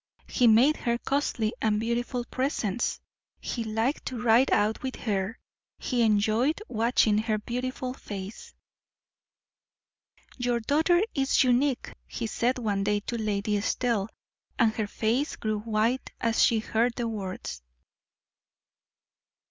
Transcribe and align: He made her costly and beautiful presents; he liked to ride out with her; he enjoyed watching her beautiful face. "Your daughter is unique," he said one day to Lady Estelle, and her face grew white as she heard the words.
He 0.27 0.47
made 0.47 0.77
her 0.77 0.97
costly 0.97 1.53
and 1.61 1.79
beautiful 1.79 2.25
presents; 2.25 2.99
he 3.39 3.63
liked 3.63 4.03
to 4.07 4.19
ride 4.19 4.49
out 4.51 4.81
with 4.81 4.95
her; 4.95 5.37
he 5.77 6.01
enjoyed 6.01 6.59
watching 6.67 7.19
her 7.19 7.37
beautiful 7.37 7.93
face. 7.93 8.55
"Your 10.39 10.59
daughter 10.59 11.03
is 11.13 11.43
unique," 11.43 11.93
he 12.07 12.25
said 12.25 12.57
one 12.57 12.83
day 12.83 13.01
to 13.01 13.15
Lady 13.15 13.55
Estelle, 13.57 14.09
and 14.57 14.73
her 14.73 14.87
face 14.87 15.35
grew 15.35 15.59
white 15.59 16.11
as 16.19 16.43
she 16.43 16.57
heard 16.57 16.95
the 16.95 17.07
words. 17.07 17.61